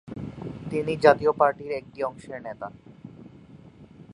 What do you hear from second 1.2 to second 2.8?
Party র একটি অংশের নেতা।